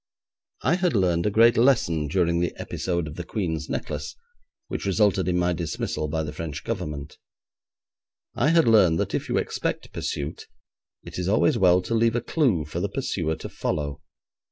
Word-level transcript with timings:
I 0.63 0.77
had 0.77 0.95
learned 0.95 1.27
a 1.27 1.29
great 1.29 1.57
lesson 1.57 2.07
during 2.07 2.39
the 2.39 2.55
episode 2.59 3.05
of 3.07 3.17
the 3.17 3.23
Queen's 3.23 3.69
Necklace, 3.69 4.15
which 4.67 4.87
resulted 4.87 5.27
in 5.27 5.37
my 5.37 5.53
dismissal 5.53 6.07
by 6.07 6.23
the 6.23 6.33
French 6.33 6.63
Government. 6.63 7.19
I 8.33 8.49
had 8.49 8.67
learned 8.67 8.99
that 8.99 9.13
if 9.13 9.29
you 9.29 9.37
expect 9.37 9.93
pursuit 9.93 10.47
it 11.03 11.19
is 11.19 11.27
always 11.29 11.55
well 11.55 11.83
to 11.83 11.93
leave 11.93 12.15
a 12.15 12.21
clue 12.21 12.65
for 12.65 12.79
the 12.79 12.89
pursuer 12.89 13.35
to 13.35 13.47
follow. 13.49 14.01